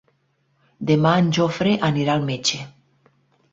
Demà 0.91 1.11
en 1.25 1.29
Jofre 1.39 1.75
anirà 1.91 2.17
al 2.17 2.27
metge. 2.33 2.65